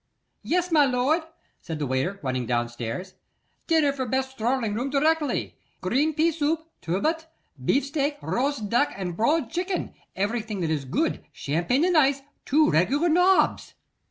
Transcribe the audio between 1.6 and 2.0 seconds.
the